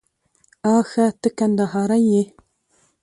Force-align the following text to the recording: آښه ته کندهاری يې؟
آښه 0.75 1.05
ته 1.21 1.29
کندهاری 1.37 2.01
يې؟ 2.11 2.23